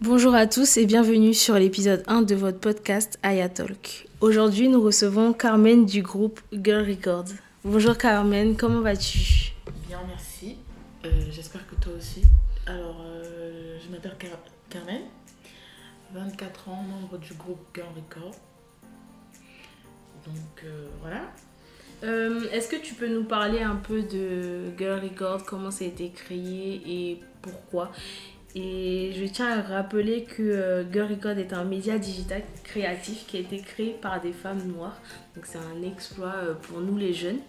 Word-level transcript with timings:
Bonjour 0.00 0.34
à 0.34 0.46
tous 0.46 0.76
et 0.76 0.86
bienvenue 0.86 1.34
sur 1.34 1.54
l'épisode 1.54 2.02
1 2.06 2.22
de 2.22 2.34
votre 2.34 2.58
podcast 2.58 3.18
Aya 3.22 3.48
Talk. 3.48 4.08
Aujourd'hui, 4.20 4.68
nous 4.68 4.80
recevons 4.82 5.32
Carmen 5.32 5.86
du 5.86 6.02
groupe 6.02 6.40
Girl 6.52 6.88
Records. 6.88 7.26
Bonjour 7.64 7.96
Carmen, 7.96 8.56
comment 8.56 8.80
vas-tu? 8.80 9.52
Bien, 9.88 10.00
merci. 10.06 10.56
Euh, 11.04 11.08
J'espère 11.30 11.66
que 11.68 11.74
toi 11.76 11.92
aussi. 11.96 12.22
Alors, 12.66 13.02
euh, 13.06 13.78
je 13.84 13.90
m'appelle 13.90 14.16
Car- 14.18 14.38
Carmen, 14.68 15.02
24 16.12 16.68
ans, 16.68 16.82
membre 16.82 17.18
du 17.18 17.34
groupe 17.34 17.60
Girl 17.74 17.88
Record. 17.94 18.32
Donc, 20.26 20.64
euh, 20.64 20.88
voilà. 21.00 21.22
Est-ce 22.52 22.68
que 22.68 22.76
tu 22.76 22.92
peux 22.92 23.08
nous 23.08 23.24
parler 23.24 23.60
un 23.60 23.76
peu 23.76 24.02
de 24.02 24.76
Girl 24.76 25.00
Records, 25.02 25.44
comment 25.46 25.70
ça 25.70 25.86
a 25.86 25.88
été 25.88 26.10
créé 26.10 26.82
et 26.86 27.20
pourquoi? 27.40 27.90
Et 28.56 29.12
je 29.18 29.24
tiens 29.24 29.58
à 29.58 29.62
rappeler 29.62 30.24
que 30.24 30.42
euh, 30.42 30.92
Girl 30.92 31.10
Records 31.10 31.38
est 31.38 31.52
un 31.52 31.64
média 31.64 31.98
digital 31.98 32.42
créatif 32.62 33.26
qui 33.26 33.36
a 33.36 33.40
été 33.40 33.58
créé 33.58 33.96
par 34.00 34.20
des 34.20 34.32
femmes 34.32 34.62
noires. 34.68 34.96
Donc 35.34 35.44
c'est 35.46 35.58
un 35.58 35.82
exploit 35.82 36.34
euh, 36.36 36.54
pour 36.54 36.80
nous 36.80 36.96
les 36.96 37.12
jeunes. 37.12 37.40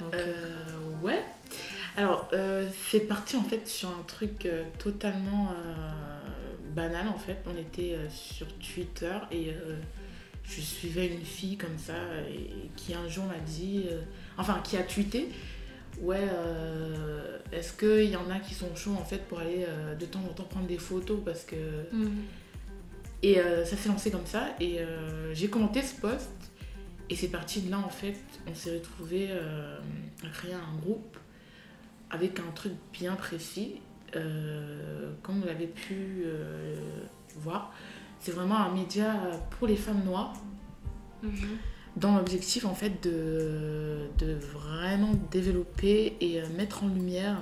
Euh, 0.00 0.06
Euh, 0.14 1.04
ouais. 1.04 1.22
Alors, 1.96 2.30
c'est 2.90 3.08
parti 3.08 3.36
en 3.36 3.42
fait 3.42 3.66
sur 3.66 3.88
un 3.88 4.02
truc 4.06 4.46
totalement 4.78 5.54
banal 6.74 7.08
en 7.08 7.18
fait. 7.18 7.38
On 7.46 7.56
était 7.58 7.96
sur 8.10 8.46
Twitter 8.58 9.14
et 9.32 9.54
je 10.44 10.60
suivais 10.60 11.06
une 11.06 11.24
fille 11.24 11.56
comme 11.56 11.78
ça 11.78 11.94
qui 12.76 12.92
un 12.92 13.08
jour 13.08 13.24
m'a 13.24 13.38
dit, 13.46 13.86
enfin 14.36 14.60
qui 14.62 14.76
a 14.76 14.82
tweeté, 14.82 15.30
ouais, 16.00 16.28
euh, 16.32 17.38
est-ce 17.52 17.72
qu'il 17.72 18.10
y 18.10 18.16
en 18.16 18.30
a 18.30 18.38
qui 18.40 18.54
sont 18.54 18.74
chauds 18.74 18.94
en 18.94 19.04
fait 19.04 19.26
pour 19.28 19.38
aller 19.38 19.64
euh, 19.68 19.94
de 19.94 20.06
temps 20.06 20.20
en 20.20 20.32
temps 20.32 20.44
prendre 20.44 20.66
des 20.66 20.78
photos? 20.78 21.18
Parce 21.24 21.44
que 21.44 21.56
mhm. 21.92 22.22
et 23.22 23.38
euh, 23.38 23.64
ça 23.64 23.76
s'est 23.76 23.88
lancé 23.88 24.10
comme 24.10 24.26
ça. 24.26 24.54
Et 24.60 24.80
j'ai 25.32 25.48
commenté 25.48 25.82
ce 25.82 26.00
post. 26.00 26.30
Et 27.08 27.14
c'est 27.14 27.28
parti 27.28 27.60
de 27.60 27.70
là, 27.70 27.78
en 27.78 27.88
fait. 27.88 28.16
On 28.48 28.54
s'est 28.54 28.74
retrouvé 28.74 29.30
à 29.30 30.28
créer 30.32 30.54
un 30.54 30.76
groupe 30.80 31.16
avec 32.10 32.40
un 32.40 32.50
truc 32.54 32.72
bien 32.92 33.14
précis. 33.14 33.80
Comme 34.12 35.40
vous 35.40 35.46
l'avez 35.46 35.66
pu 35.66 36.24
voir, 37.36 37.72
c'est 38.18 38.32
vraiment 38.32 38.56
un 38.56 38.72
média 38.72 39.14
pour 39.50 39.68
les 39.68 39.76
femmes 39.76 40.02
noires 40.04 40.34
Mhm. 41.22 41.58
Dans 41.96 42.16
l'objectif 42.16 42.64
en 42.66 42.74
fait 42.74 43.02
de, 43.02 44.08
de 44.18 44.34
vraiment 44.34 45.12
développer 45.30 46.16
et 46.20 46.40
euh, 46.40 46.44
mettre 46.56 46.84
en 46.84 46.88
lumière 46.88 47.38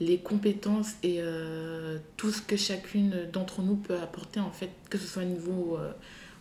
les 0.00 0.18
compétences 0.18 0.92
et 1.02 1.16
euh, 1.20 1.98
tout 2.16 2.30
ce 2.30 2.40
que 2.40 2.56
chacune 2.56 3.28
d'entre 3.32 3.60
nous 3.62 3.76
peut 3.76 3.96
apporter 3.98 4.40
en 4.40 4.50
fait, 4.50 4.70
que 4.88 4.96
ce 4.98 5.06
soit 5.06 5.22
au 5.22 5.26
niveau 5.26 5.76
euh, 5.78 5.92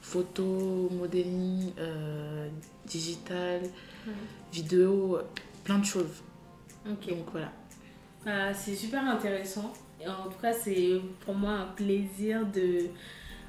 photo, 0.01 0.89
modeling, 0.91 1.71
euh, 1.79 2.47
digital, 2.87 3.61
Ouais. 4.07 4.13
vidéo, 4.53 5.19
plein 5.65 5.79
de 5.79 5.85
choses. 5.85 6.23
Donc 6.85 7.25
voilà. 7.33 7.51
Ah, 8.25 8.53
c'est 8.53 8.75
super 8.75 9.03
intéressant. 9.05 9.73
En 10.07 10.29
tout 10.29 10.39
cas, 10.41 10.53
c'est 10.53 10.93
pour 11.25 11.35
moi 11.35 11.51
un 11.51 11.65
plaisir 11.75 12.45
de 12.47 12.85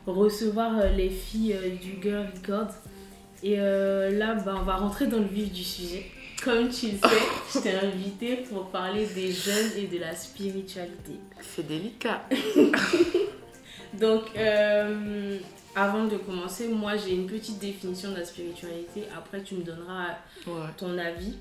recevoir 0.06 0.72
les 0.96 1.08
filles 1.08 1.56
du 1.80 2.02
Girl 2.02 2.26
Records. 2.34 2.74
Et 3.42 3.58
euh, 3.58 4.10
là, 4.18 4.34
bah, 4.34 4.54
on 4.58 4.62
va 4.64 4.76
rentrer 4.76 5.06
dans 5.06 5.18
le 5.18 5.24
vif 5.24 5.50
du 5.52 5.64
sujet. 5.64 6.04
Comme 6.44 6.68
tu 6.70 6.86
le 6.86 6.92
sais, 6.92 7.16
je 7.54 7.58
t'ai 7.60 7.74
invité 7.74 8.36
pour 8.36 8.68
parler 8.70 9.06
des 9.06 9.30
jeunes 9.30 9.72
et 9.76 9.86
de 9.86 9.98
la 9.98 10.14
spiritualité. 10.14 11.12
C'est 11.42 11.66
délicat. 11.66 12.22
Donc, 14.00 14.22
euh, 14.36 15.38
avant 15.74 16.04
de 16.06 16.16
commencer, 16.16 16.68
moi 16.68 16.96
j'ai 16.96 17.12
une 17.14 17.26
petite 17.26 17.58
définition 17.58 18.10
de 18.12 18.16
la 18.18 18.24
spiritualité. 18.24 19.04
Après, 19.16 19.42
tu 19.42 19.54
me 19.56 19.62
donneras 19.62 20.16
Ouais. 20.46 20.52
ton 20.76 20.96
avis. 20.98 21.34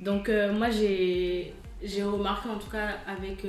Donc 0.00 0.28
euh, 0.28 0.52
moi 0.52 0.68
j'ai 0.70 1.52
remarqué 2.02 2.48
en 2.48 2.58
tout 2.58 2.70
cas 2.70 2.96
avec 3.06 3.46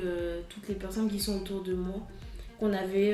toutes 0.49 0.67
les 0.69 0.75
personnes 0.75 1.09
qui 1.09 1.19
sont 1.19 1.37
autour 1.41 1.63
de 1.63 1.73
moi 1.73 1.95
qu'on 2.59 2.71
avait 2.71 3.11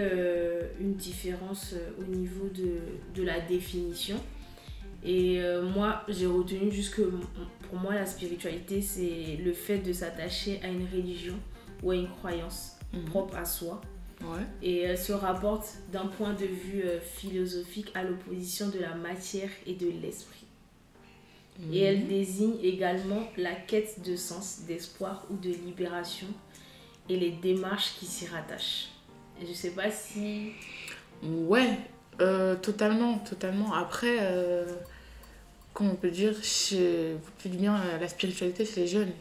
une 0.79 0.93
différence 0.95 1.73
au 1.99 2.03
niveau 2.03 2.49
de, 2.53 2.79
de 3.19 3.25
la 3.25 3.39
définition. 3.39 4.17
Et 5.03 5.41
euh, 5.41 5.63
moi 5.63 6.03
j'ai 6.07 6.27
retenu 6.27 6.71
juste 6.71 6.93
que 6.95 7.01
pour 7.69 7.79
moi 7.79 7.95
la 7.95 8.05
spiritualité 8.05 8.81
c'est 8.81 9.37
le 9.43 9.53
fait 9.53 9.79
de 9.79 9.93
s'attacher 9.93 10.59
à 10.63 10.67
une 10.67 10.85
religion 10.93 11.35
ou 11.83 11.91
à 11.91 11.95
une 11.95 12.09
croyance 12.09 12.73
Mhm. 12.93 13.05
propre 13.05 13.37
à 13.37 13.45
soi 13.45 13.79
Ouais. 14.21 14.41
et 14.61 14.79
elle 14.81 14.97
se 14.99 15.13
rapporte 15.13 15.65
d'un 15.93 16.05
point 16.07 16.33
de 16.33 16.45
vue 16.45 16.83
euh, 16.83 16.99
philosophique 16.99 17.89
à 17.95 18.03
l'opposition 18.03 18.67
de 18.69 18.77
la 18.79 18.93
matière 18.95 19.49
et 19.65 19.73
de 19.73 19.87
l'esprit. 19.89 20.45
Et 21.71 21.79
elle 21.81 22.01
Mhm. 22.01 22.07
désigne 22.07 22.55
également 22.61 23.23
la 23.37 23.53
quête 23.55 24.01
de 24.05 24.15
sens, 24.15 24.61
d'espoir 24.67 25.25
ou 25.31 25.37
de 25.37 25.49
libération 25.49 26.27
et 27.09 27.17
les 27.17 27.31
démarches 27.31 27.93
qui 27.99 28.05
s'y 28.05 28.27
rattachent. 28.27 28.89
Et 29.41 29.45
je 29.47 29.53
sais 29.53 29.71
pas 29.71 29.89
si... 29.89 30.51
Ouais, 31.23 31.77
euh, 32.19 32.55
totalement, 32.55 33.19
totalement. 33.19 33.73
Après, 33.73 34.17
euh, 34.21 34.65
comment 35.73 35.91
on 35.91 35.95
peut 35.95 36.11
dire, 36.11 36.33
chez, 36.43 37.13
vous 37.13 37.49
bien 37.49 37.79
la 37.99 38.07
spiritualité 38.07 38.65
chez 38.65 38.81
les 38.81 38.87
jeunes, 38.87 39.11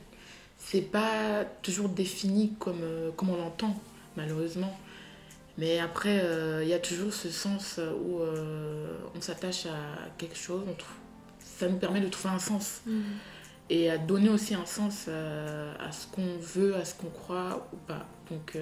c'est 0.58 0.82
pas 0.82 1.44
toujours 1.62 1.88
défini 1.88 2.52
comme, 2.58 2.82
euh, 2.82 3.10
comme 3.12 3.30
on 3.30 3.36
l'entend, 3.36 3.80
malheureusement. 4.16 4.78
Mais 5.58 5.78
après, 5.78 6.20
euh, 6.22 6.62
il 6.62 6.68
y 6.68 6.74
a 6.74 6.78
toujours 6.78 7.12
ce 7.12 7.28
sens 7.30 7.78
où 7.78 8.20
euh, 8.20 8.98
on 9.16 9.20
s'attache 9.20 9.66
à 9.66 10.08
quelque 10.16 10.36
chose, 10.36 10.62
on 10.68 10.74
trouve, 10.74 10.94
ça 11.38 11.68
nous 11.68 11.76
permet 11.76 12.00
de 12.00 12.08
trouver 12.08 12.34
un 12.34 12.38
sens 12.38 12.82
et 13.68 13.90
à 13.90 13.98
donner 13.98 14.30
aussi 14.30 14.54
un 14.54 14.66
sens 14.66 15.08
à 15.08 15.92
ce 15.92 16.06
qu'on 16.06 16.38
veut, 16.38 16.74
à 16.76 16.84
ce 16.84 16.94
qu'on 16.94 17.10
croit 17.10 17.68
ou 17.72 17.76
pas. 17.76 18.06
Donc, 18.30 18.56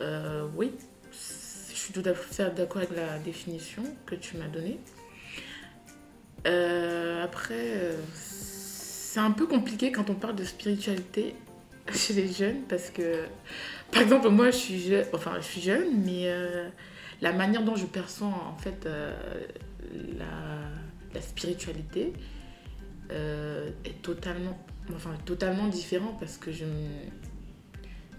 euh, 0.00 0.46
oui, 0.56 0.72
je 1.12 1.76
suis 1.76 1.92
tout 1.92 2.02
à 2.04 2.14
fait 2.14 2.54
d'accord 2.54 2.78
avec 2.78 2.96
la 2.96 3.18
définition 3.18 3.82
que 4.06 4.14
tu 4.14 4.36
m'as 4.36 4.48
donnée. 4.48 4.78
Euh, 6.46 7.24
après, 7.24 7.54
euh, 7.54 7.96
c'est 8.14 9.20
un 9.20 9.30
peu 9.30 9.46
compliqué 9.46 9.92
quand 9.92 10.10
on 10.10 10.14
parle 10.14 10.36
de 10.36 10.44
spiritualité 10.44 11.34
chez 11.92 12.14
les 12.14 12.30
jeunes 12.30 12.62
parce 12.68 12.90
que, 12.90 13.24
par 13.90 14.02
exemple, 14.02 14.28
moi, 14.28 14.50
je 14.50 14.56
suis 14.56 14.80
jeune, 14.80 15.06
enfin, 15.12 15.32
je 15.38 15.44
suis 15.44 15.60
jeune, 15.60 16.02
mais 16.04 16.24
euh, 16.24 16.68
la 17.20 17.32
manière 17.32 17.62
dont 17.62 17.76
je 17.76 17.86
perçois 17.86 18.26
en 18.26 18.56
fait 18.58 18.86
la, 20.18 20.26
la 21.14 21.20
spiritualité 21.20 22.12
est 23.10 24.02
totalement, 24.02 24.58
enfin, 24.94 25.10
totalement 25.24 25.68
différente 25.68 26.18
parce 26.18 26.36
que 26.36 26.50
je, 26.50 26.64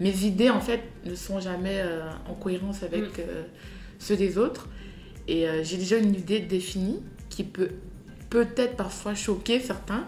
mes 0.00 0.24
idées 0.24 0.48
en 0.48 0.60
fait 0.60 0.80
ne 1.04 1.14
sont 1.14 1.38
jamais 1.38 1.84
en 2.26 2.34
cohérence 2.34 2.82
avec 2.82 3.18
Mm. 3.18 3.22
ceux 3.98 4.16
des 4.16 4.38
autres 4.38 4.68
et 5.28 5.46
j'ai 5.62 5.76
déjà 5.76 5.98
une 5.98 6.14
idée 6.14 6.40
définie 6.40 7.00
qui 7.28 7.44
peut 7.44 7.72
peut-être 8.30 8.76
parfois 8.76 9.14
choquer 9.14 9.60
certains 9.60 10.04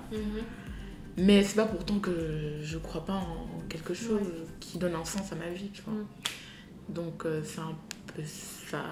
mais 1.17 1.43
c'est 1.43 1.56
pas 1.56 1.67
pourtant 1.67 1.99
que 1.99 2.59
je 2.62 2.79
crois 2.79 3.05
pas 3.05 3.15
en 3.15 3.61
quelque 3.69 3.93
chose 3.95 4.29
qui 4.61 4.79
donne 4.79 4.95
un 4.95 5.05
sens 5.05 5.33
à 5.33 5.34
ma 5.37 5.49
vie 5.49 5.71
tu 5.73 5.83
vois 5.83 5.95
Mm. 5.95 6.95
donc 6.95 7.27
euh, 7.27 7.43
c'est 7.45 7.61
un 7.61 7.77
peu 8.15 8.23
ça 8.25 8.83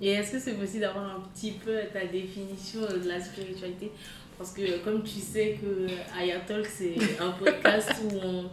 Et 0.00 0.08
est-ce 0.10 0.32
que 0.32 0.38
c'est 0.40 0.54
possible 0.54 0.80
d'avoir 0.80 1.16
un 1.16 1.20
petit 1.32 1.52
peu 1.52 1.76
ta 1.92 2.04
définition 2.06 2.80
de 2.80 3.08
la 3.08 3.20
spiritualité? 3.20 3.92
Parce 4.38 4.52
que 4.52 4.78
comme 4.84 5.02
tu 5.04 5.20
sais 5.20 5.58
que 5.62 5.86
Ayatalk 6.18 6.66
c'est 6.66 6.96
un 7.20 7.30
podcast 7.44 7.92
où 8.04 8.16
on, 8.22 8.50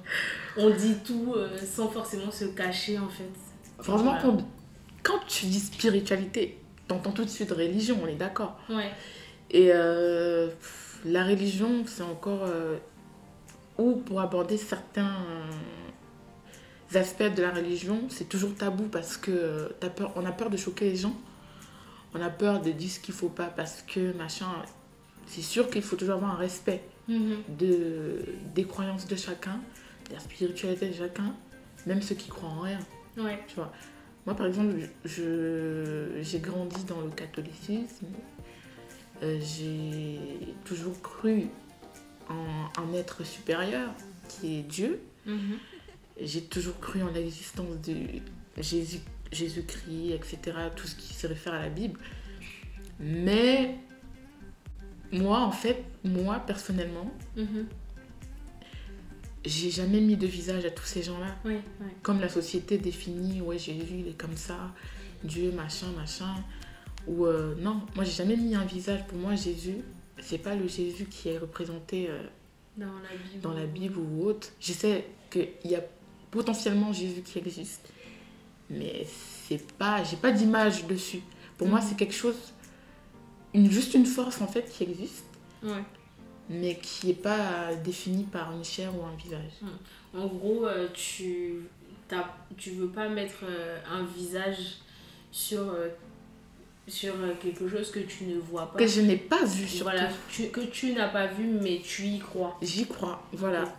on 0.57 0.69
dit 0.69 0.95
tout 1.03 1.33
euh, 1.35 1.57
sans 1.57 1.87
forcément 1.89 2.29
se 2.31 2.45
cacher 2.45 2.99
en 2.99 3.09
fait. 3.09 3.29
franchement 3.81 4.15
Voilà. 4.19 4.21
quand, 4.21 4.37
quand 5.01 5.19
tu 5.27 5.47
dis 5.47 5.59
spiritualité 5.59 6.59
t'entends 6.87 7.11
tout 7.11 7.23
de 7.25 7.29
suite 7.29 7.51
religion 7.51 7.97
on 8.03 8.07
est 8.07 8.15
d'accord 8.15 8.59
Ouais. 8.69 8.91
Et 9.51 9.69
euh, 9.73 10.47
pff, 10.47 10.99
la 11.05 11.25
religion, 11.25 11.83
c'est 11.87 12.03
encore. 12.03 12.43
euh, 12.43 12.77
ou 13.77 13.95
pour 13.95 14.19
aborder 14.19 14.57
certains 14.57 15.15
euh, 16.93 16.99
aspects 16.99 17.23
de 17.33 17.41
la 17.41 17.51
religion, 17.51 18.01
c'est 18.09 18.27
toujours 18.27 18.53
tabou 18.55 18.83
parce 18.91 19.15
que 19.15 19.73
t'as 19.79 19.89
peur, 19.89 20.11
on 20.17 20.25
a 20.25 20.31
peur 20.33 20.49
de 20.49 20.57
choquer 20.57 20.89
les 20.89 20.95
gens. 20.97 21.15
On 22.13 22.21
a 22.21 22.29
peur 22.29 22.61
de 22.61 22.71
dire 22.71 22.89
ce 22.89 22.99
qu'il 22.99 23.13
faut 23.13 23.29
pas 23.29 23.45
parce 23.47 23.81
que 23.83 24.11
machin. 24.17 24.47
C'est 25.27 25.43
sûr 25.43 25.69
qu'il 25.69 25.83
faut 25.83 25.95
toujours 25.95 26.15
avoir 26.15 26.31
un 26.33 26.37
respect 26.37 26.81
Mhm. 27.07 27.37
de, 27.57 28.25
des 28.53 28.65
croyances 28.65 29.07
de 29.07 29.15
chacun, 29.15 29.59
de 30.09 30.13
la 30.13 30.19
spiritualité 30.19 30.89
de 30.89 30.93
chacun, 30.93 31.33
même 31.87 32.01
ceux 32.01 32.15
qui 32.15 32.29
croient 32.29 32.49
en 32.49 32.59
rien. 32.61 32.79
Ouais. 33.17 33.39
Tu 33.47 33.55
vois. 33.55 33.71
Moi, 34.25 34.35
par 34.35 34.45
exemple, 34.47 34.75
j'ai 35.05 36.39
grandi 36.39 36.83
dans 36.83 37.01
le 37.01 37.09
catholicisme. 37.11 38.07
Euh, 39.21 39.39
j'ai 39.41 40.53
toujours 40.65 40.99
cru 41.01 41.47
en 42.29 42.81
un 42.81 42.93
être 42.93 43.25
supérieur 43.25 43.89
qui 44.27 44.59
est 44.59 44.63
Dieu. 44.63 45.01
Mhm. 45.25 45.57
J'ai 46.21 46.41
toujours 46.43 46.79
cru 46.79 47.01
en 47.01 47.11
l'existence 47.11 47.77
du, 47.81 48.21
Jésus, 48.57 48.99
Jésus-Christ, 49.31 50.11
etc., 50.13 50.37
tout 50.75 50.87
ce 50.87 50.95
qui 50.95 51.13
se 51.13 51.27
réfère 51.27 51.53
à 51.53 51.59
la 51.59 51.69
Bible. 51.69 51.99
Mais 52.99 53.75
moi, 55.11 55.39
en 55.41 55.51
fait, 55.51 55.83
moi, 56.03 56.39
personnellement, 56.45 57.11
Mhm. 57.35 57.65
j'ai 59.45 59.71
jamais 59.71 60.01
mis 60.01 60.17
de 60.17 60.27
visage 60.27 60.65
à 60.65 60.71
tous 60.71 60.85
ces 60.85 61.03
gens-là. 61.03 61.35
Oui, 61.45 61.57
oui. 61.81 61.87
Comme 62.03 62.19
la 62.19 62.29
société 62.29 62.77
définit, 62.77 63.41
ouais, 63.41 63.57
Jésus, 63.57 63.99
il 63.99 64.07
est 64.09 64.17
comme 64.17 64.35
ça, 64.37 64.73
Dieu, 65.23 65.51
machin, 65.51 65.87
machin. 65.97 66.35
Ou 67.09 67.25
euh, 67.25 67.55
non, 67.59 67.81
moi, 67.95 68.03
j'ai 68.03 68.11
jamais 68.11 68.37
mis 68.37 68.55
un 68.55 68.65
visage. 68.65 69.05
Pour 69.07 69.17
moi, 69.17 69.35
Jésus, 69.35 69.77
c'est 70.21 70.37
pas 70.37 70.55
le 70.55 70.67
Jésus 70.67 71.05
qui 71.05 71.29
est 71.29 71.37
représenté 71.37 72.07
euh, 72.09 72.21
Dans 72.77 72.85
la 72.85 73.09
Bible. 73.31 73.41
dans 73.41 73.53
la 73.53 73.65
Bible 73.65 73.97
ou 73.97 74.25
autre. 74.25 74.49
Je 74.59 74.73
sais 74.73 75.05
qu'il 75.31 75.49
y 75.65 75.75
a 75.75 75.81
potentiellement 76.31 76.93
Jésus 76.93 77.21
qui 77.23 77.39
existe, 77.39 77.91
mais 78.69 79.05
c'est 79.47 79.71
pas, 79.73 80.03
j'ai 80.03 80.17
pas 80.17 80.31
d'image 80.31 80.85
dessus. 80.85 81.21
Pour 81.57 81.67
moi, 81.67 81.79
Mhm. 81.79 81.85
c'est 81.89 81.95
quelque 81.97 82.13
chose, 82.13 82.35
une, 83.53 83.69
juste 83.71 83.93
une 83.95 84.05
force 84.05 84.39
en 84.41 84.47
fait 84.47 84.69
qui 84.71 84.83
existe, 84.83 85.25
Ouais. 85.63 85.83
mais 86.49 86.75
qui 86.77 87.09
est 87.09 87.21
pas 87.21 87.73
définie 87.83 88.23
par 88.25 88.51
une 88.53 88.63
chair 88.63 88.91
ou 88.95 89.03
un 89.03 89.15
visage. 89.15 89.51
En 90.15 90.27
gros, 90.27 90.65
euh, 90.67 90.87
tu 90.93 91.63
tu 92.57 92.71
veux 92.71 92.87
pas 92.89 93.07
mettre 93.07 93.43
un 93.87 94.03
visage 94.03 94.77
sur, 95.31 95.71
sur 96.89 97.13
euh, 97.15 97.33
quelque 97.41 97.67
chose 97.69 97.91
que 97.91 97.99
tu 97.99 98.25
ne 98.25 98.37
vois 98.39 98.71
pas. 98.71 98.79
Que 98.79 98.87
je 98.87 99.01
n'ai 99.01 99.17
pas 99.17 99.43
vu 99.45 99.67
surtout. 99.67 99.83
Voilà, 99.91 100.09
tu- 100.29 100.47
que 100.49 100.61
tu 100.61 100.93
n'as 100.93 101.09
pas 101.09 101.27
vu, 101.27 101.45
mais 101.45 101.79
tu 101.83 102.03
y 102.05 102.19
crois. 102.19 102.57
J'y 102.61 102.85
crois, 102.87 103.23
voilà. 103.33 103.73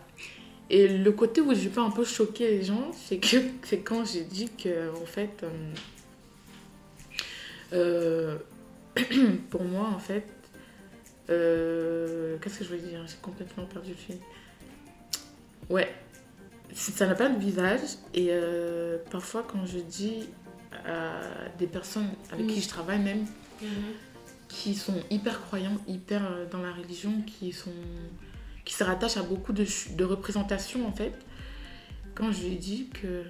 Et 0.69 0.87
le 0.87 1.11
côté 1.11 1.41
où 1.41 1.53
je 1.53 1.67
peux 1.69 1.81
un 1.81 1.91
peu 1.91 2.05
choquer 2.05 2.49
les 2.49 2.63
gens, 2.63 2.91
c'est 2.93 3.17
que 3.17 3.37
c'est 3.63 3.79
quand 3.79 4.05
j'ai 4.05 4.23
dit 4.23 4.49
que, 4.49 4.89
en 4.95 5.05
fait, 5.05 5.43
euh, 5.43 5.73
euh, 7.73 8.37
pour 9.49 9.63
moi, 9.63 9.87
en 9.93 9.99
fait, 9.99 10.25
euh, 11.29 12.37
qu'est-ce 12.41 12.59
que 12.59 12.65
je 12.65 12.69
veux 12.69 12.77
dire? 12.77 13.01
J'ai 13.07 13.17
complètement 13.21 13.65
perdu 13.65 13.89
le 13.91 13.95
fil. 13.95 14.17
Ouais, 15.69 15.93
ça 16.73 17.05
n'a 17.07 17.15
pas 17.15 17.29
de 17.29 17.39
visage. 17.39 17.79
Et 18.13 18.31
parfois, 19.09 19.43
quand 19.47 19.65
je 19.65 19.79
dis 19.79 20.27
à 20.85 21.49
des 21.57 21.67
personnes 21.67 22.09
avec 22.31 22.47
qui 22.47 22.61
je 22.61 22.69
travaille 22.69 22.99
même, 22.99 23.25
qui 24.47 24.75
sont 24.75 25.01
hyper 25.09 25.41
croyants, 25.41 25.77
hyper 25.87 26.25
euh, 26.25 26.45
dans 26.49 26.61
la 26.61 26.73
religion, 26.73 27.21
qui 27.21 27.51
sont 27.51 27.71
qui 28.65 28.73
se 28.73 28.83
rattachent 28.83 29.17
à 29.17 29.23
beaucoup 29.23 29.53
de, 29.53 29.65
représentations 30.03 30.87
en 30.87 30.91
fait. 30.91 31.13
Quand 32.13 32.31
je 32.31 32.43
lui 32.43 32.53
ai 32.53 32.57
dit 32.57 32.89
que 32.89 33.07
euh, 33.07 33.23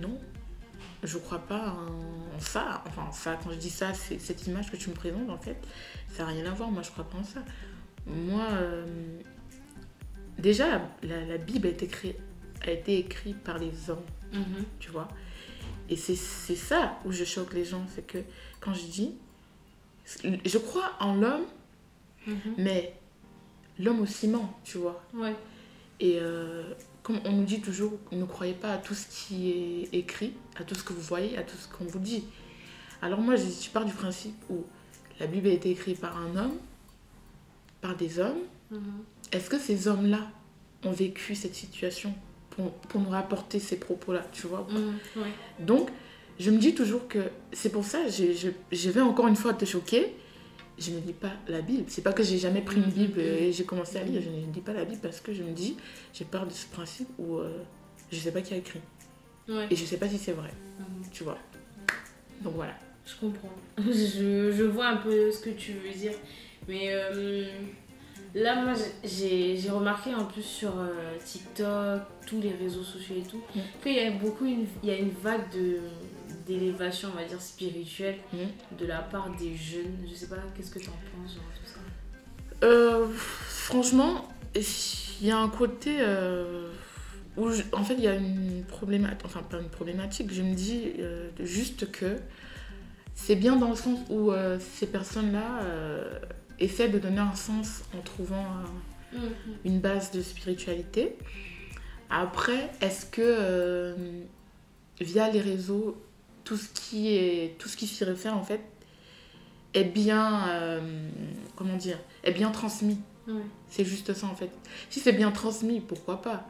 non, 0.00 0.18
je 1.02 1.16
crois 1.18 1.38
pas 1.38 1.76
en 2.36 2.40
ça, 2.40 2.82
enfin 2.86 3.10
ça, 3.12 3.38
quand 3.42 3.50
je 3.50 3.56
dis 3.56 3.70
ça, 3.70 3.94
c'est 3.94 4.18
cette 4.18 4.46
image 4.46 4.70
que 4.70 4.76
tu 4.76 4.90
me 4.90 4.94
présentes 4.94 5.30
en 5.30 5.38
fait, 5.38 5.56
ça 6.12 6.24
n'a 6.24 6.30
rien 6.30 6.46
à 6.46 6.54
voir, 6.54 6.70
moi 6.70 6.82
je 6.82 6.90
crois 6.90 7.08
pas 7.08 7.18
en 7.18 7.24
ça. 7.24 7.40
Moi, 8.06 8.46
euh, 8.50 8.84
déjà 10.38 10.82
la, 11.02 11.38
Bible 11.38 11.68
a 11.68 11.70
été, 11.70 11.86
créée, 11.86 12.18
a 12.66 12.72
été 12.72 12.98
écrite 12.98 13.38
par 13.38 13.58
les 13.58 13.90
hommes 13.90 14.04
Mhm. 14.32 14.64
tu 14.78 14.90
vois. 14.90 15.08
Et 15.88 15.96
c'est 15.96 16.14
ça 16.16 16.98
où 17.04 17.12
je 17.12 17.24
choque 17.24 17.52
les 17.54 17.64
gens, 17.64 17.84
c'est 17.94 18.06
que 18.06 18.18
quand 18.60 18.72
je 18.74 18.84
dis, 18.86 19.14
je 20.24 20.58
crois 20.58 20.92
en 21.00 21.14
l'homme, 21.14 21.44
Mhm. 22.26 22.54
mais 22.56 22.94
l'homme 23.78 24.00
aussi 24.00 24.28
ment, 24.28 24.56
tu 24.64 24.78
vois. 24.78 25.02
Ouais. 25.14 25.34
Et 26.00 26.18
euh, 26.20 26.62
comme 27.02 27.18
on 27.24 27.32
nous 27.32 27.44
dit 27.44 27.60
toujours, 27.60 27.92
ne 28.12 28.24
croyez 28.24 28.54
pas 28.54 28.74
à 28.74 28.78
tout 28.78 28.94
ce 28.94 29.06
qui 29.08 29.50
est 29.50 29.94
écrit, 29.98 30.32
à 30.56 30.64
tout 30.64 30.74
ce 30.76 30.84
que 30.84 30.92
vous 30.92 31.00
voyez, 31.02 31.36
à 31.36 31.42
tout 31.42 31.56
ce 31.56 31.66
qu'on 31.68 31.84
vous 31.84 31.98
dit. 31.98 32.24
Alors 33.02 33.20
moi, 33.20 33.34
je, 33.36 33.42
je 33.44 33.70
pars 33.70 33.84
du 33.84 33.92
principe 33.92 34.36
où 34.50 34.64
la 35.18 35.26
Bible 35.26 35.48
a 35.48 35.52
été 35.52 35.70
écrite 35.70 36.00
par 36.00 36.16
un 36.16 36.36
homme, 36.36 36.54
par 37.80 37.96
des 37.96 38.18
hommes. 38.20 38.38
Mhm. 38.70 38.80
Est-ce 39.32 39.50
que 39.50 39.58
ces 39.58 39.88
hommes-là 39.88 40.30
ont 40.84 40.92
vécu 40.92 41.34
cette 41.34 41.54
situation? 41.56 42.14
Pour, 42.56 42.70
pour 42.72 43.00
nous 43.00 43.10
rapporter 43.10 43.58
ces 43.58 43.76
propos-là, 43.78 44.24
tu 44.32 44.46
vois. 44.46 44.66
Ouais. 45.16 45.22
donc, 45.58 45.90
je 46.38 46.50
me 46.50 46.58
dis 46.58 46.74
toujours 46.74 47.08
que 47.08 47.18
c'est 47.52 47.70
pour 47.70 47.84
ça, 47.84 48.08
je, 48.08 48.32
je, 48.32 48.48
je 48.70 48.90
vais 48.90 49.00
encore 49.00 49.28
une 49.28 49.36
fois 49.36 49.54
te 49.54 49.64
choquer. 49.64 50.14
Je 50.78 50.90
ne 50.90 51.00
lis 51.00 51.12
pas 51.12 51.32
la 51.48 51.60
Bible. 51.60 51.84
C'est 51.88 52.02
pas 52.02 52.12
que 52.12 52.22
j'ai 52.22 52.38
jamais 52.38 52.62
pris 52.62 52.76
une 52.76 52.90
Bible 52.90 53.20
et 53.20 53.52
j'ai 53.52 53.64
commencé 53.64 53.98
à 53.98 54.02
lire. 54.02 54.20
Je 54.22 54.30
ne 54.30 54.52
lis 54.52 54.60
pas 54.62 54.72
la 54.72 54.84
Bible 54.84 55.00
parce 55.02 55.20
que 55.20 55.32
je 55.32 55.42
me 55.42 55.52
dis, 55.52 55.76
j'ai 56.14 56.24
peur 56.24 56.46
de 56.46 56.50
ce 56.50 56.66
principe 56.66 57.08
où 57.18 57.36
euh, 57.36 57.62
je 58.10 58.18
sais 58.18 58.32
pas 58.32 58.40
qui 58.40 58.54
a 58.54 58.56
écrit. 58.56 58.80
Ouais. 59.48 59.66
Et 59.70 59.76
je 59.76 59.84
sais 59.84 59.98
pas 59.98 60.08
si 60.08 60.18
c'est 60.18 60.32
vrai, 60.32 60.50
tu 61.12 61.24
vois. 61.24 61.38
Donc 62.40 62.54
voilà. 62.54 62.74
Je 63.04 63.14
comprends. 63.20 63.52
Je, 63.86 64.52
je 64.52 64.62
vois 64.62 64.86
un 64.86 64.96
peu 64.96 65.30
ce 65.30 65.40
que 65.40 65.50
tu 65.50 65.72
veux 65.72 65.92
dire. 65.92 66.14
Mais 66.68 66.88
euh, 66.92 67.44
là, 68.34 68.62
moi, 68.64 68.74
j'ai 69.04 69.58
remarqué 69.70 70.14
en 70.14 70.24
plus 70.24 70.42
sur 70.42 70.70
euh, 70.78 71.16
TikTok, 71.24 72.02
tous 72.26 72.40
les 72.40 72.52
réseaux 72.52 72.82
sociaux 72.82 73.16
et 73.18 73.26
tout, 73.28 73.42
Mm. 73.54 73.60
qu'il 73.82 73.94
y 73.94 74.00
a 74.00 74.10
beaucoup 74.10 74.46
une, 74.46 74.66
il 74.82 74.88
y 74.88 74.92
a 74.92 74.98
une 74.98 75.10
vague 75.10 75.50
de 75.54 75.78
d'élévation, 76.46 77.08
on 77.14 77.16
va 77.20 77.24
dire, 77.24 77.40
spirituelle 77.40 78.16
Mm. 78.32 78.76
de 78.80 78.86
la 78.86 78.98
part 78.98 79.30
des 79.38 79.54
jeunes. 79.54 79.96
Je 80.10 80.14
sais 80.14 80.26
pas, 80.28 80.36
qu'est-ce 80.56 80.70
que 80.72 80.78
tu 80.80 80.88
en 80.88 80.92
penses, 80.92 81.34
genre, 81.34 81.44
tout 81.54 81.70
ça? 81.72 82.66
Euh, 82.66 83.06
franchement, 83.14 84.28
il 84.54 85.26
y 85.26 85.30
a 85.30 85.38
un 85.38 85.48
côté 85.48 85.96
euh, 86.00 86.68
où, 87.36 87.50
je- 87.50 87.62
en 87.72 87.84
fait, 87.84 87.94
il 87.94 88.02
y 88.04 88.08
a 88.08 88.14
une 88.14 88.64
problématique, 88.66 89.20
enfin 89.24 89.42
pas 89.42 89.58
une 89.60 89.68
problématique, 89.68 90.32
je 90.32 90.42
me 90.42 90.54
dis 90.54 90.92
euh, 90.98 91.28
juste 91.40 91.90
que 91.92 92.16
c'est 93.14 93.36
bien 93.36 93.56
dans 93.56 93.70
le 93.70 93.76
sens 93.76 93.98
où 94.10 94.32
ces 94.58 94.86
personnes-là 94.86 95.60
essaient 96.62 96.88
de 96.88 96.98
donner 96.98 97.18
un 97.18 97.34
sens 97.34 97.82
en 97.96 98.00
trouvant 98.00 98.46
euh, 99.14 99.18
une 99.64 99.80
base 99.80 100.10
de 100.12 100.22
spiritualité. 100.22 101.16
Après, 102.10 102.70
est-ce 102.80 103.06
que 103.06 103.22
euh, 103.22 104.22
via 105.00 105.30
les 105.30 105.40
réseaux, 105.40 106.00
tout 106.44 106.56
ce 106.56 106.68
qui 106.68 107.14
est 107.14 107.58
tout 107.58 107.68
ce 107.68 107.76
qui 107.76 107.86
s'y 107.86 108.04
réfère 108.04 108.36
en 108.36 108.42
fait 108.42 108.60
est 109.74 109.84
bien 109.84 110.48
euh, 110.48 111.08
comment 111.56 111.76
dire 111.76 111.98
est 112.24 112.32
bien 112.32 112.50
transmis? 112.50 112.98
C'est 113.68 113.84
juste 113.84 114.12
ça 114.14 114.26
en 114.26 114.34
fait. 114.34 114.50
Si 114.90 114.98
c'est 114.98 115.12
bien 115.12 115.30
transmis, 115.30 115.80
pourquoi 115.80 116.20
pas? 116.20 116.48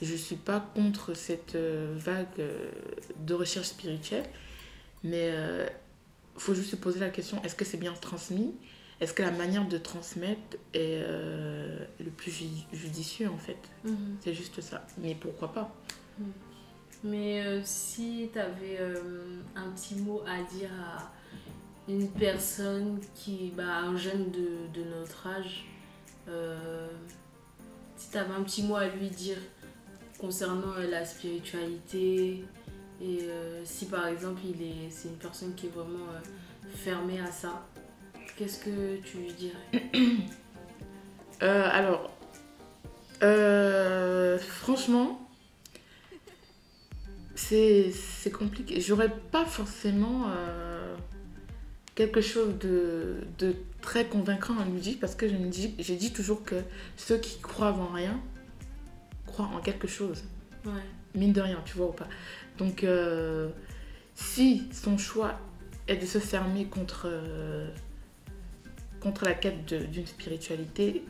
Je 0.00 0.14
suis 0.14 0.36
pas 0.36 0.60
contre 0.74 1.14
cette 1.14 1.56
vague 1.56 2.40
de 3.18 3.34
recherche 3.34 3.68
spirituelle, 3.68 4.24
mais 5.02 5.32
faut 6.36 6.54
juste 6.54 6.70
se 6.70 6.76
poser 6.76 7.00
la 7.00 7.10
question 7.10 7.40
est-ce 7.42 7.54
que 7.54 7.64
c'est 7.64 7.76
bien 7.76 7.92
transmis? 7.92 8.54
Est-ce 9.02 9.12
que 9.14 9.22
la 9.24 9.32
manière 9.32 9.66
de 9.66 9.78
transmettre 9.78 10.56
est 10.72 11.02
euh, 11.04 11.84
le 11.98 12.10
plus 12.10 12.30
ju- 12.30 12.46
judicieux 12.72 13.28
en 13.28 13.36
fait? 13.36 13.58
Mhm. 13.84 14.16
C'est 14.20 14.32
juste 14.32 14.60
ça. 14.60 14.86
Mais 14.98 15.16
pourquoi 15.16 15.52
pas? 15.52 15.74
Mais 17.02 17.42
euh, 17.44 17.60
si 17.64 18.30
tu 18.32 18.38
avais 18.38 18.78
un 19.56 19.68
petit 19.72 19.96
mot 19.96 20.22
à 20.24 20.40
dire 20.54 20.70
à 20.80 21.10
une 21.88 22.08
personne 22.12 23.00
qui, 23.16 23.52
bah, 23.56 23.78
un 23.78 23.96
jeune 23.96 24.30
de, 24.30 24.68
de 24.72 24.84
notre 24.88 25.26
âge, 25.26 25.64
euh, 26.28 26.86
si 27.96 28.10
tu 28.12 28.18
avais 28.18 28.32
un 28.34 28.42
petit 28.44 28.62
mot 28.62 28.76
à 28.76 28.86
lui 28.86 29.08
dire 29.10 29.38
concernant 30.16 30.74
euh, 30.78 30.88
la 30.88 31.04
spiritualité, 31.04 32.44
et 33.00 33.18
euh, 33.22 33.64
si 33.64 33.86
par 33.86 34.06
exemple 34.06 34.42
il 34.44 34.62
est, 34.62 34.90
c'est 34.90 35.08
une 35.08 35.16
personne 35.16 35.56
qui 35.56 35.66
est 35.66 35.70
vraiment 35.70 36.06
euh, 36.12 36.20
fermée 36.76 37.18
à 37.18 37.32
ça, 37.32 37.66
qu'est-ce 38.36 38.58
que 38.64 38.96
tu 39.04 39.18
lui 39.18 39.32
dirais 39.32 39.90
Euh, 41.42 41.68
alors, 41.72 42.08
euh, 43.24 44.38
franchement, 44.38 45.28
c'est 47.34 47.92
compliqué. 48.32 48.80
J'aurais 48.80 49.10
pas 49.10 49.44
forcément 49.44 50.26
euh, 50.28 50.94
quelque 51.96 52.20
chose 52.20 52.56
de, 52.60 53.24
de 53.38 53.56
très 53.80 54.06
convaincant 54.06 54.56
à 54.56 54.64
lui 54.64 54.80
dire 54.80 54.96
parce 55.00 55.16
que 55.16 55.28
je 55.28 55.34
me 55.34 55.48
dis, 55.48 55.74
j'ai 55.80 55.96
dit 55.96 56.12
toujours 56.12 56.44
que 56.44 56.62
ceux 56.96 57.18
qui 57.18 57.40
croient 57.40 57.72
en 57.72 57.88
rien 57.88 58.20
croient 59.26 59.50
en 59.52 59.58
quelque 59.60 59.88
chose, 59.88 60.22
Ouais. 60.64 60.70
mine 61.16 61.32
de 61.32 61.40
rien, 61.40 61.60
tu 61.64 61.76
vois 61.76 61.88
ou 61.88 61.92
pas. 61.92 62.06
Donc, 62.58 62.86
si 64.14 64.68
son 64.72 64.96
choix 64.96 65.40
est 65.88 65.96
de 65.96 66.06
se 66.06 66.18
fermer 66.18 66.66
contre, 66.66 67.08
contre 69.02 69.24
la 69.24 69.34
quête 69.34 69.66
d'une 69.66 70.06
spiritualité, 70.06 71.04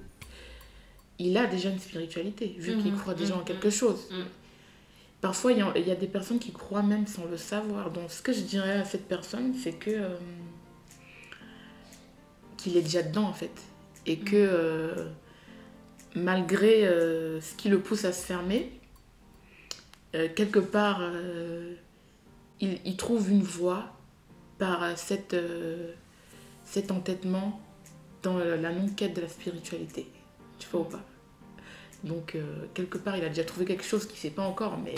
il 1.18 1.36
a 1.36 1.46
déjà 1.46 1.68
une 1.70 1.78
spiritualité, 1.78 2.56
vu 2.58 2.76
qu'il 2.78 2.92
Mhm, 2.92 2.98
croit 2.98 3.14
déjà 3.14 3.34
en 3.36 3.38
mhm, 3.38 3.44
quelque 3.44 3.70
chose. 3.70 4.08
mhm. 4.10 4.24
Parfois, 5.20 5.52
il 5.52 5.58
y, 5.58 5.62
a, 5.62 5.72
il 5.76 5.86
y 5.86 5.90
a 5.92 5.94
des 5.94 6.08
personnes 6.08 6.40
qui 6.40 6.52
croient 6.52 6.82
même 6.82 7.06
sans 7.06 7.26
le 7.26 7.36
savoir. 7.36 7.90
Donc, 7.92 8.10
ce 8.10 8.22
que 8.22 8.32
je 8.32 8.40
dirais 8.40 8.78
à 8.80 8.84
cette 8.84 9.06
personne, 9.06 9.54
c'est 9.54 9.74
que 9.74 9.90
euh, 9.90 10.16
qu'il 12.56 12.76
est 12.76 12.82
déjà 12.82 13.02
dedans, 13.02 13.28
en 13.28 13.32
fait. 13.32 13.52
Et 14.06 14.18
que 14.18 14.34
euh, 14.36 15.08
malgré 16.16 16.86
euh, 16.86 17.40
ce 17.40 17.54
qui 17.54 17.68
le 17.68 17.78
pousse 17.80 18.04
à 18.04 18.12
se 18.12 18.24
fermer, 18.26 18.72
quelque 20.36 20.58
part, 20.58 21.00
il, 22.60 22.78
il 22.84 22.96
trouve 22.98 23.30
une 23.30 23.42
voie 23.42 23.86
par 24.58 24.98
cette, 24.98 25.34
cet 26.66 26.90
entêtement 26.90 27.60
dans 28.22 28.38
la 28.38 28.70
non-quête 28.72 29.14
de 29.14 29.20
la 29.22 29.28
spiritualité. 29.28 30.06
Tu 30.58 30.68
vois 30.70 30.80
ou 30.82 30.84
pas? 30.84 31.02
Donc, 32.04 32.34
euh, 32.34 32.66
quelque 32.74 32.98
part, 32.98 33.16
il 33.16 33.24
a 33.24 33.28
déjà 33.28 33.44
trouvé 33.44 33.64
quelque 33.64 33.84
chose 33.84 34.06
qu'il 34.06 34.16
ne 34.16 34.20
sait 34.20 34.30
pas 34.30 34.42
encore, 34.42 34.78
mais 34.78 34.94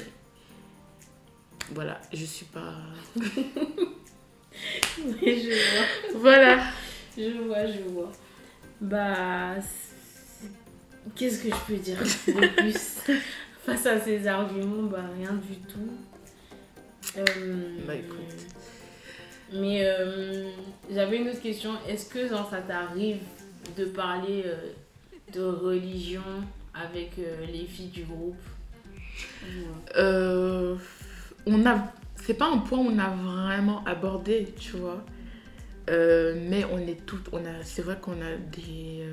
voilà, 1.72 2.00
je 2.12 2.24
suis 2.24 2.46
pas. 2.46 2.74
Oui, 5.04 5.42
je 5.42 5.48
vois. 5.50 6.20
Voilà. 6.20 6.62
Je 7.18 7.38
vois, 7.44 7.66
je 7.66 7.80
vois. 7.88 8.12
Bah, 8.80 9.56
qu'est-ce 11.16 11.42
que 11.42 11.48
je 11.48 11.60
peux 11.66 11.76
dire 11.76 11.98
de 12.00 12.46
plus? 12.54 13.00
Face 13.66 13.86
à 13.86 14.00
ces 14.00 14.26
arguments 14.28 14.84
Bah, 14.84 15.04
rien 15.16 15.32
du 15.32 15.56
tout. 15.66 15.90
Euh, 17.16 17.78
Bah, 17.86 17.96
écoute. 17.96 18.18
Mais 19.52 19.80
euh, 19.84 20.50
j'avais 20.92 21.18
une 21.18 21.28
autre 21.28 21.40
question. 21.42 21.72
Est-ce 21.88 22.06
que 22.08 22.26
genre, 22.28 22.48
ça 22.50 22.60
t'arrive 22.60 23.18
de 23.76 23.84
parler 23.84 24.44
euh, 24.46 24.72
de 25.32 25.42
religion 25.42 26.22
avec 26.74 27.12
euh, 27.18 27.46
les 27.46 27.66
filles 27.66 27.88
du 27.88 28.04
groupe? 28.04 28.36
Ou, 29.46 30.76
on 31.46 31.66
a. 31.66 31.92
C'est 32.16 32.34
pas 32.34 32.46
un 32.50 32.58
point 32.58 32.78
où 32.78 32.88
on 32.88 32.98
a 32.98 33.10
vraiment 33.10 33.84
abordé, 33.84 34.48
tu 34.58 34.76
vois. 34.76 35.04
Mais 35.88 36.64
on 36.72 36.78
est 36.78 37.04
toutes. 37.04 37.28
On 37.32 37.44
a, 37.44 37.62
c'est 37.62 37.82
vrai 37.82 37.98
qu'on 38.00 38.12
a 38.22 38.36
des 38.56 39.06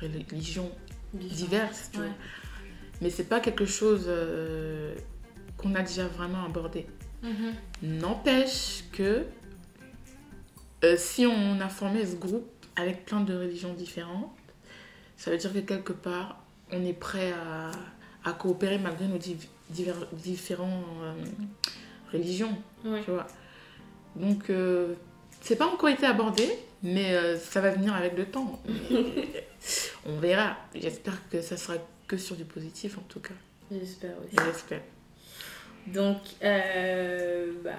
religions 0.00 0.70
diverses, 1.12 1.90
tu 1.92 1.98
Ouais. 2.00 2.06
vois. 2.06 2.14
Mais 3.02 3.10
c'est 3.10 3.28
pas 3.28 3.40
quelque 3.40 3.66
chose 3.66 4.10
qu'on 5.58 5.74
a 5.74 5.82
déjà 5.82 6.06
vraiment 6.08 6.44
abordé. 6.46 6.86
Mhm. 7.22 7.52
N'empêche 7.82 8.84
que 8.92 9.24
euh, 10.84 10.96
si 10.96 11.26
on 11.26 11.60
a 11.60 11.68
formé 11.68 12.04
ce 12.06 12.16
groupe 12.16 12.48
avec 12.76 13.04
plein 13.04 13.20
de 13.20 13.34
religions 13.36 13.72
différentes, 13.74 14.30
ça 15.16 15.30
veut 15.30 15.36
dire 15.36 15.52
que 15.52 15.58
quelque 15.58 15.92
part, 15.92 16.42
on 16.72 16.84
est 16.84 16.92
prêt 16.92 17.32
à, 17.32 17.70
à 18.28 18.32
coopérer 18.32 18.78
malgré 18.78 19.06
nos 19.08 19.18
div- 19.18 19.48
divers- 19.70 20.06
différents 20.12 20.84
euh, 21.02 21.14
religions, 22.12 22.56
Ouais. 22.84 23.02
tu 23.04 23.10
vois. 23.10 23.26
Donc, 24.16 24.50
euh, 24.50 24.94
c'est 25.40 25.56
pas 25.56 25.66
encore 25.66 25.88
été 25.88 26.06
abordé, 26.06 26.48
mais 26.82 27.14
euh, 27.14 27.36
ça 27.38 27.60
va 27.60 27.70
venir 27.70 27.94
avec 27.94 28.16
le 28.16 28.26
temps. 28.26 28.60
On 30.06 30.16
verra. 30.18 30.56
J'espère 30.74 31.28
que 31.28 31.40
ça 31.42 31.56
sera 31.56 31.74
que 32.06 32.16
sur 32.16 32.36
du 32.36 32.44
positif, 32.44 32.96
en 32.98 33.02
tout 33.02 33.20
cas. 33.20 33.34
J'espère 33.70 34.12
aussi. 34.24 34.36
J'espère. 34.46 34.80
Donc, 35.88 36.18
bah, 36.40 37.70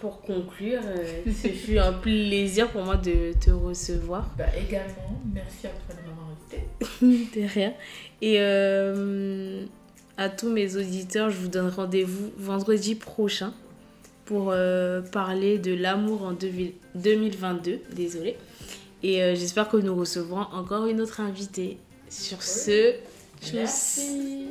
pour 0.00 0.20
conclure, 0.20 0.80
euh, 0.84 1.22
ce 1.26 1.48
fut 1.48 1.78
un 1.78 1.92
plaisir 1.92 2.70
pour 2.70 2.84
moi 2.84 2.96
de 2.96 3.32
te 3.38 3.50
recevoir. 3.50 4.28
Bah, 4.36 4.44
également, 4.56 5.20
merci 5.32 5.66
à 5.66 5.70
toi 5.70 5.94
de 5.94 6.08
m'avoir 6.08 6.28
invité. 6.30 7.40
De 7.40 7.46
rien. 7.46 7.74
Et 8.22 8.36
euh, 8.38 9.64
à 10.16 10.28
tous 10.28 10.50
mes 10.50 10.76
auditeurs, 10.76 11.30
je 11.30 11.36
vous 11.36 11.48
donne 11.48 11.68
rendez-vous 11.68 12.30
vendredi 12.36 12.94
prochain 12.94 13.52
pour 14.24 14.50
euh, 14.50 15.00
parler 15.00 15.58
de 15.58 15.74
l'amour 15.74 16.22
en 16.22 16.32
2000 16.32 16.72
2022. 16.94 17.80
Désolée. 17.94 18.36
Et 19.02 19.22
euh, 19.22 19.34
j'espère 19.34 19.68
que 19.68 19.76
nous 19.76 19.94
recevrons 19.94 20.40
encore 20.52 20.86
une 20.86 21.00
autre 21.00 21.20
invitée. 21.20 21.78
Sur 22.10 22.42
ce, 22.42 22.94
je 23.42 23.56
Merci. 23.56 24.46